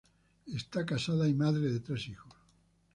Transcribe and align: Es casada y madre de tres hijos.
Es 0.47 0.63
casada 0.63 1.27
y 1.29 1.35
madre 1.35 1.71
de 1.71 1.79
tres 1.79 2.07
hijos. 2.07 2.33